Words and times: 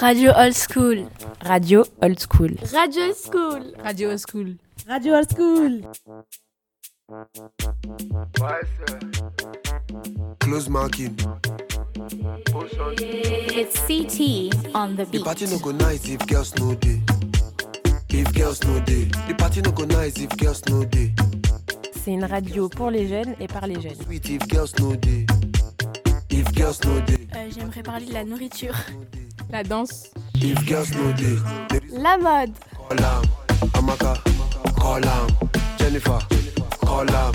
Radio 0.00 0.32
Old 0.36 0.54
School. 0.56 1.08
Radio 1.44 1.84
Old 2.02 2.18
School. 2.18 2.50
Radio 2.72 3.04
Old 3.06 3.16
School. 3.16 3.72
Radio 3.84 4.10
Old 4.10 4.20
School. 4.20 4.54
Radio 4.88 5.14
Old 5.16 5.30
School. 5.30 5.82
Close 10.40 10.68
marking. 10.68 11.16
It's 12.98 13.78
CT 13.86 14.74
on 14.74 14.96
the 14.96 15.04
The 15.04 15.10
beat. 15.12 15.24
party 15.24 15.46
no 15.46 15.58
go 15.58 15.70
nice 15.70 16.08
if 16.08 16.26
girls 16.26 16.54
no 16.58 16.74
day. 16.74 17.00
If 18.10 18.32
girls 18.34 18.62
no 18.64 18.80
day. 18.80 19.04
The 19.28 19.34
party 19.38 19.60
no 19.62 19.70
go 19.70 19.84
nice 19.84 20.18
if 20.18 20.36
girls 20.36 20.62
no 20.68 20.84
day. 20.84 21.14
C'est 22.04 22.12
une 22.12 22.24
radio 22.24 22.68
pour 22.68 22.90
les 22.90 23.06
jeunes 23.06 23.34
et 23.38 23.46
par 23.46 23.66
les 23.68 23.80
jeunes. 23.80 23.94
Sweet 24.04 24.28
if 24.30 24.48
girls 24.48 24.72
no 24.80 24.96
day. 24.96 25.26
Euh, 26.32 27.50
J'aimerais 27.54 27.82
parler 27.82 28.06
de 28.06 28.12
la 28.12 28.24
nourriture. 28.24 28.74
La 29.50 29.62
danse. 29.62 30.10
If 30.36 30.64
girls 30.66 30.90
no 30.94 31.12
day. 31.12 31.38
La 31.92 32.16
mode. 32.18 32.52
Call 32.88 33.04
am. 33.04 33.22
Amaka. 33.74 34.14
Call 34.78 35.04
am. 35.04 35.26
Jennifer. 35.78 36.18
Call 36.80 37.08
am. 37.10 37.32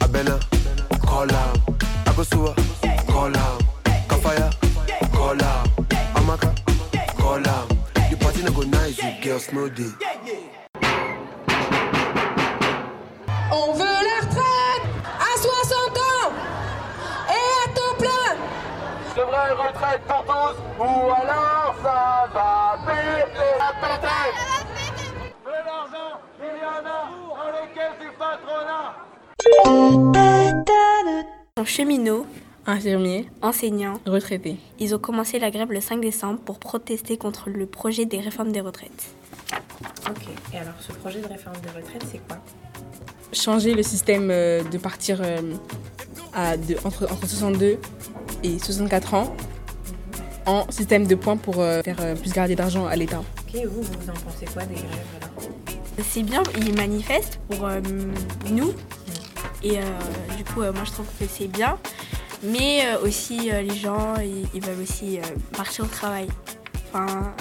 Abena. 0.00 0.38
Call 1.06 1.30
am. 1.30 1.56
Akosua. 2.04 2.54
Call 3.06 3.34
am. 3.36 3.58
Kafaya. 4.08 4.50
Call 5.12 5.42
am. 5.42 5.66
Amaka. 6.14 6.54
Call 7.16 7.46
am. 7.48 7.68
The 8.10 8.16
party 8.20 8.42
no 8.42 8.50
go 8.52 8.62
nice 8.62 8.98
if 8.98 9.24
girls 9.24 9.46
day. 9.74 10.13
Retraite 19.84 20.02
pour 20.06 20.24
tous, 20.24 20.56
ou 20.80 21.10
alors 21.10 21.74
ça 21.82 22.28
va 22.32 22.78
péter, 22.86 23.52
péter. 23.80 24.30
De 25.44 25.50
l'argent, 25.50 26.20
il 26.40 26.44
y 26.60 26.64
en 26.64 26.78
a 26.78 27.10
dans 27.28 27.50
les 27.52 27.68
caisses 27.74 27.98
du 28.00 28.10
patronat. 28.18 28.94
sont 31.58 31.64
cheminots, 31.64 32.26
Infirmier. 32.66 33.28
enseignants. 33.42 33.94
Retraité. 34.06 34.56
Ils 34.78 34.94
ont 34.94 34.98
commencé 34.98 35.38
la 35.38 35.50
grève 35.50 35.70
le 35.70 35.80
5 35.80 36.00
décembre 36.00 36.40
pour 36.40 36.58
protester 36.58 37.18
contre 37.18 37.50
le 37.50 37.66
projet 37.66 38.06
des 38.06 38.20
réformes 38.20 38.52
des 38.52 38.60
retraites. 38.62 39.14
Ok. 40.08 40.26
Et 40.52 40.58
alors, 40.58 40.74
ce 40.80 40.92
projet 40.92 41.20
de 41.20 41.26
réforme 41.28 41.56
des 41.62 41.68
retraites, 41.70 42.04
c'est 42.10 42.26
quoi? 42.26 42.38
Changer 43.32 43.74
le 43.74 43.82
système 43.82 44.30
euh, 44.30 44.62
de 44.64 44.78
partir 44.78 45.20
euh, 45.22 45.40
à 46.34 46.56
de- 46.56 46.76
entre, 46.84 47.04
entre 47.10 47.26
62 47.26 47.78
et 48.44 48.58
64 48.58 49.14
ans 49.14 49.34
en 50.46 50.70
système 50.70 51.06
de 51.06 51.14
points 51.14 51.36
pour 51.36 51.60
euh, 51.60 51.82
faire 51.82 51.96
euh, 52.00 52.14
plus 52.14 52.32
garder 52.32 52.54
d'argent 52.54 52.86
à 52.86 52.96
l'État. 52.96 53.18
Ok, 53.20 53.60
vous, 53.66 53.82
vous 53.82 54.10
en 54.10 54.14
pensez 54.14 54.46
quoi 54.52 54.64
des 54.64 54.74
grèves 54.74 54.88
alors 55.20 56.04
C'est 56.06 56.22
bien, 56.22 56.42
ils 56.58 56.74
manifestent 56.74 57.40
pour 57.48 57.66
euh, 57.66 57.80
nous. 58.50 58.72
Et 59.62 59.78
euh, 59.78 59.82
du 60.36 60.44
coup, 60.44 60.62
euh, 60.62 60.72
moi 60.72 60.82
je 60.84 60.90
trouve 60.92 61.06
que 61.18 61.24
c'est 61.28 61.48
bien. 61.48 61.78
Mais 62.42 62.84
euh, 62.86 63.00
aussi, 63.06 63.50
euh, 63.50 63.62
les 63.62 63.74
gens, 63.74 64.14
ils, 64.16 64.46
ils 64.54 64.62
veulent 64.62 64.82
aussi 64.82 65.18
euh, 65.18 65.22
marcher 65.56 65.82
au 65.82 65.86
travail. 65.86 66.28
Enfin, 66.92 67.32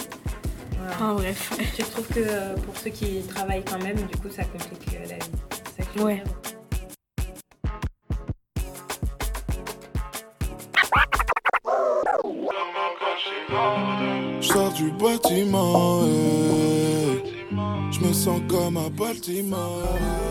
enfin, 0.89 1.13
bref. 1.13 1.51
Tu 1.75 1.83
trouves 1.83 2.07
que 2.07 2.19
euh, 2.19 2.55
pour 2.55 2.77
ceux 2.77 2.89
qui 2.89 3.21
travaillent 3.23 3.65
quand 3.65 3.83
même, 3.83 3.97
du 3.97 4.17
coup, 4.17 4.29
ça 4.29 4.43
complique 4.45 4.95
euh, 4.95 5.07
la 5.09 5.15
vie 5.15 5.95
ça 5.95 6.03
Ouais. 6.03 6.23
Sors 14.53 14.71
du 14.73 14.91
bâtiment, 14.91 16.01
eh. 16.05 17.23
je 17.91 17.99
me 18.05 18.13
sens 18.13 18.39
comme 18.47 18.77
à 18.77 18.89
Baltimore. 18.89 19.81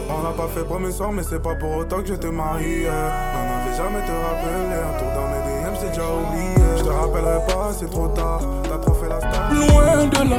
On 0.09 0.23
n'a 0.23 0.31
pas 0.31 0.49
fait 0.55 0.65
premier 0.65 0.93
soir, 0.93 1.11
mais 1.13 1.23
c'est 1.23 1.43
pas 1.43 1.55
pour 1.57 1.77
autant 1.77 2.03
que 2.03 2.09
je 2.09 2.15
te 2.15 2.27
marie. 2.29 2.83
eh. 2.83 2.87
Non, 2.87 3.43
non, 3.49 3.57
vais 3.65 3.77
jamais 3.77 4.05
te 4.07 4.13
rappeler. 4.13 4.79
Un 4.79 4.99
tour 4.99 5.09
dans 5.17 5.29
mes 5.33 5.43
DM, 5.49 5.75
c'est 5.81 5.89
déjà 5.89 6.05
oublié. 6.05 6.55
Je 6.79 6.83
te 6.85 6.89
rappellerai 6.89 7.47
pas, 7.49 7.73
c'est 7.79 7.91
trop 7.91 8.09
tard. 8.09 8.41
T'as 8.65 8.79
trop 8.79 8.95
fait 8.95 9.09
la 9.09 9.19
star. 9.19 9.53
Loin 9.53 10.07
de 10.07 10.31
là, 10.31 10.37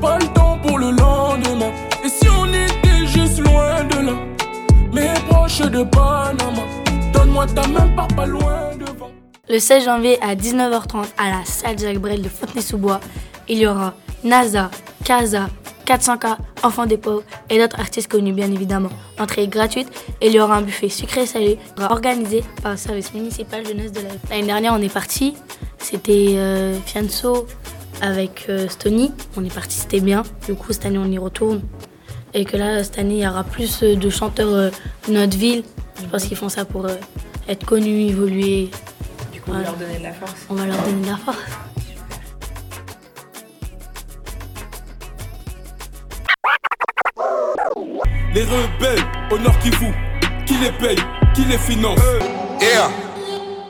pas 0.00 0.18
le 0.18 0.26
temps 0.32 0.58
pour 0.66 0.78
le 0.78 0.90
lendemain. 0.90 1.72
Et 2.04 2.08
si 2.08 2.26
on 2.30 2.46
était 2.46 3.06
juste 3.06 3.38
loin 3.40 3.84
de 3.84 4.06
là, 4.06 4.12
mes 4.92 5.12
proches 5.28 5.58
de 5.60 5.82
Panama, 5.82 6.62
donne-moi 7.12 7.46
ta 7.48 7.66
main, 7.68 7.88
pars 7.96 8.08
pas 8.08 8.26
loin 8.26 8.70
devant. 8.78 8.93
Le 9.54 9.60
16 9.60 9.84
janvier 9.84 10.20
à 10.20 10.34
19h30 10.34 11.04
à 11.16 11.30
la 11.30 11.44
salle 11.44 11.78
Jacques 11.78 12.00
Brel 12.00 12.20
de 12.20 12.28
Fontenay-sous-Bois, 12.28 12.98
il 13.48 13.58
y 13.58 13.68
aura 13.68 13.94
NASA, 14.24 14.68
Casa, 15.04 15.48
400K, 15.86 16.38
Enfants 16.64 16.86
des 16.86 16.96
pauvres 16.96 17.22
et 17.48 17.60
d'autres 17.60 17.78
artistes 17.78 18.10
connus 18.10 18.32
bien 18.32 18.50
évidemment. 18.50 18.88
Entrée 19.16 19.46
gratuite 19.46 19.86
et 20.20 20.26
il 20.26 20.32
y 20.32 20.40
aura 20.40 20.56
un 20.56 20.62
buffet 20.62 20.88
sucré 20.88 21.24
salé 21.24 21.56
organisé 21.88 22.42
par 22.64 22.72
le 22.72 22.76
service 22.76 23.14
municipal 23.14 23.64
jeunesse 23.64 23.92
de 23.92 24.00
la 24.00 24.08
ville. 24.08 24.18
L'année 24.28 24.46
dernière 24.46 24.74
on 24.74 24.82
est 24.82 24.92
parti, 24.92 25.36
c'était 25.78 26.34
euh, 26.34 26.76
Fianso 26.84 27.46
avec 28.02 28.46
euh, 28.48 28.66
Stony, 28.66 29.12
on 29.36 29.44
est 29.44 29.54
parti 29.54 29.76
c'était 29.76 30.00
bien. 30.00 30.24
Du 30.48 30.54
coup 30.56 30.72
cette 30.72 30.86
année 30.86 30.98
on 30.98 31.12
y 31.12 31.18
retourne 31.18 31.62
et 32.32 32.44
que 32.44 32.56
là 32.56 32.82
cette 32.82 32.98
année 32.98 33.18
il 33.18 33.22
y 33.22 33.28
aura 33.28 33.44
plus 33.44 33.84
euh, 33.84 33.94
de 33.94 34.10
chanteurs 34.10 34.52
euh, 34.52 34.70
de 35.06 35.12
notre 35.12 35.38
ville. 35.38 35.62
Je 36.02 36.06
pense 36.06 36.24
qu'ils 36.24 36.36
font 36.36 36.48
ça 36.48 36.64
pour 36.64 36.88
être 37.46 37.64
connus, 37.64 38.08
évoluer. 38.08 38.68
Vous 39.46 39.52
Voilà. 39.52 39.64
leur 39.68 39.76
donner 39.76 39.98
de 39.98 40.02
la 40.04 40.12
force. 40.12 40.46
On 40.48 40.54
va 40.54 40.66
leur 40.66 40.78
donner 40.82 41.02
de 41.02 41.06
la 41.10 41.16
force. 41.16 41.38
Les 48.34 48.42
rebelles 48.42 49.04
au 49.30 49.38
nord 49.38 49.56
Kivu, 49.60 49.92
qui 50.46 50.54
les 50.54 50.72
paye, 50.72 50.98
qui 51.34 51.44
les 51.44 51.58
finance. 51.58 51.98
Yeah, 52.60 52.88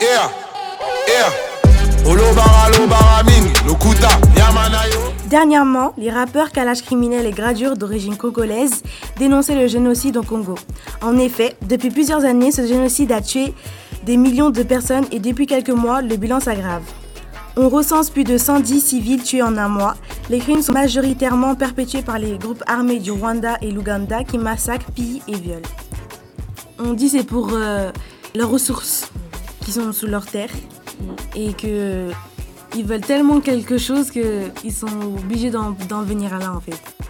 yeah, 0.01 0.31
yeah. 1.09 2.11
Olobara, 2.11 2.71
lobara, 2.79 3.23
ming, 3.25 3.51
lokuta, 3.67 4.09
yamanayo. 4.37 5.01
Dernièrement, 5.27 5.93
les 5.99 6.11
rappeurs 6.11 6.51
Kalash 6.53 6.83
Criminel 6.83 7.27
et 7.27 7.31
Gradure 7.33 7.77
d'origine 7.77 8.17
congolaise 8.17 8.83
dénonçaient 9.19 9.55
le 9.55 9.67
génocide 9.67 10.17
au 10.17 10.23
Congo. 10.23 10.55
En 11.03 11.19
effet, 11.19 11.57
depuis 11.63 11.91
plusieurs 11.91 12.25
années, 12.25 12.53
ce 12.53 12.67
génocide 12.67 13.11
a 13.13 13.21
tué 13.21 13.53
des 14.05 14.17
millions 14.17 14.51
de 14.51 14.63
personnes 14.63 15.07
et 15.11 15.19
depuis 15.19 15.47
quelques 15.47 15.71
mois, 15.71 16.03
le 16.03 16.17
bilan 16.17 16.41
s'aggrave. 16.41 16.83
On 17.57 17.69
recense 17.69 18.11
plus 18.11 18.25
de 18.25 18.37
110 18.37 18.81
civils 18.81 19.23
tués 19.23 19.43
en 19.43 19.57
un 19.57 19.69
mois. 19.69 19.95
Les 20.29 20.39
crimes 20.39 20.61
sont 20.61 20.73
majoritairement 20.73 21.55
perpétués 21.55 22.03
par 22.03 22.19
les 22.19 22.37
groupes 22.37 22.63
armés 22.67 22.99
du 22.99 23.13
Rwanda 23.13 23.57
et 23.63 23.71
l'Ouganda 23.71 24.25
qui 24.25 24.39
massacrent, 24.39 24.91
pillent 24.91 25.23
et 25.29 25.37
violent. 25.37 25.61
On 26.79 26.95
dit 26.95 27.09
c'est 27.09 27.25
pour 27.25 27.51
euh, 27.53 27.91
leurs 28.35 28.51
ressources 28.51 29.11
qui 29.65 29.71
sont 29.71 29.93
sous 29.93 30.07
leur 30.07 30.27
terre 30.27 30.51
et 31.37 31.53
que 31.53 32.11
ils 32.77 32.85
veulent 32.85 33.01
tellement 33.01 33.41
quelque 33.41 33.79
chose 33.79 34.11
qu'ils 34.11 34.73
sont 34.73 35.15
obligés 35.17 35.51
d'en 35.51 36.03
venir 36.03 36.35
à 36.35 36.39
là 36.39 36.53
en 36.53 36.61
fait. 36.61 37.04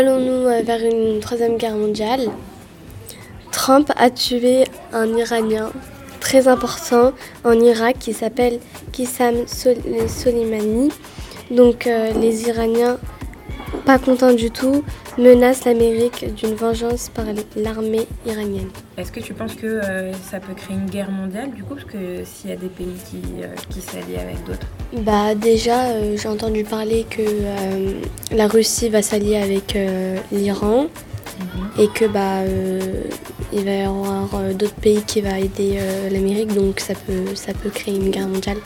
Allons-nous 0.00 0.46
euh, 0.48 0.62
vers 0.62 0.80
une 0.82 1.20
troisième 1.20 1.58
guerre 1.58 1.76
mondiale? 1.76 2.30
Trump 3.52 3.92
a 3.98 4.08
tué 4.08 4.64
un 4.94 5.14
Iranien 5.14 5.70
très 6.20 6.48
important 6.48 7.12
en 7.44 7.52
Irak 7.60 7.96
qui 8.00 8.14
s'appelle 8.14 8.60
Qissam 8.92 9.46
Sol- 9.46 9.76
Soleimani. 10.08 10.90
Donc 11.50 11.86
euh, 11.86 12.14
les 12.18 12.48
Iraniens, 12.48 12.96
pas 13.84 13.98
contents 13.98 14.32
du 14.32 14.50
tout, 14.50 14.84
menacent 15.20 15.66
l'Amérique 15.66 16.34
d'une 16.34 16.54
vengeance 16.54 17.10
par 17.10 17.26
l'armée 17.56 18.06
iranienne. 18.26 18.70
Est-ce 18.96 19.12
que 19.12 19.20
tu 19.20 19.34
penses 19.34 19.54
que 19.54 19.66
euh, 19.66 20.12
ça 20.14 20.40
peut 20.40 20.54
créer 20.54 20.76
une 20.76 20.88
guerre 20.88 21.10
mondiale 21.10 21.50
du 21.52 21.62
coup? 21.62 21.74
Parce 21.74 21.86
que 21.86 22.24
s'il 22.24 22.50
y 22.50 22.52
a 22.52 22.56
des 22.56 22.68
pays 22.68 22.94
qui, 23.10 23.22
euh, 23.42 23.48
qui 23.68 23.80
s'allient 23.80 24.16
avec 24.16 24.42
d'autres. 24.44 24.66
Bah 25.04 25.34
déjà, 25.34 25.88
euh, 25.88 26.16
j'ai 26.16 26.28
entendu 26.28 26.64
parler 26.64 27.04
que 27.08 27.22
la 28.34 28.48
Russie 28.48 28.88
va 28.88 29.02
s'allier 29.02 29.36
avec 29.36 29.76
l'Iran 30.32 30.86
et 31.78 31.88
que 31.88 32.06
bah 32.06 32.42
il 33.52 33.64
va 33.64 33.70
y 33.70 33.82
avoir 33.82 34.28
d'autres 34.54 34.74
pays 34.74 35.02
qui 35.06 35.20
va 35.20 35.38
aider 35.38 35.78
l'Amérique, 36.10 36.54
donc 36.54 36.80
ça 36.80 36.94
peut 36.94 37.34
ça 37.34 37.52
peut 37.52 37.70
créer 37.70 37.94
une 37.94 38.10
guerre 38.10 38.28
mondiale. 38.28 38.58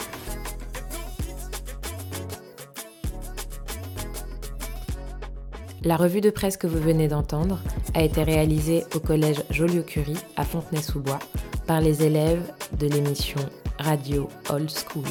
La 5.85 5.99
revue 5.99 6.23
de 6.23 6.31
presse 6.31 6.57
que 6.57 6.67
vous 6.67 6.81
venez 6.81 7.09
d'entendre 7.09 7.61
a 7.93 8.03
été 8.03 8.23
réalisée 8.23 8.85
au 8.95 9.01
collège 9.01 9.43
Joliot-Curie 9.51 10.17
à 10.35 10.45
Fontenay-sous-Bois 10.45 11.19
par 11.67 11.83
les 11.83 12.03
élèves 12.03 12.51
de 12.79 12.87
l'émission 12.87 13.41
Radio 13.79 14.31
Old 14.49 14.71
School. 14.71 15.05